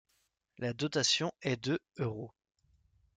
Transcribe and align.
La 0.57 0.73
dotation 0.73 1.31
est 1.43 1.63
de 1.63 1.79
euros. 1.97 2.33